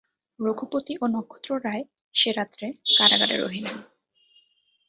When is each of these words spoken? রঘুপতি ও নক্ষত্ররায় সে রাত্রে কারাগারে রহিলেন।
রঘুপতি 0.39 0.93
ও 1.01 1.05
নক্ষত্ররায় 1.07 1.83
সে 2.13 2.29
রাত্রে 2.31 2.65
কারাগারে 2.97 3.35
রহিলেন। 3.37 3.77